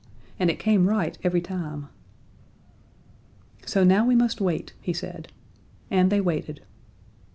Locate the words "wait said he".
4.41-5.93